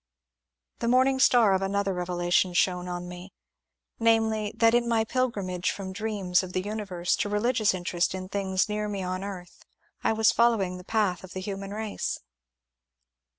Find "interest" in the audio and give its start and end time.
7.75-8.15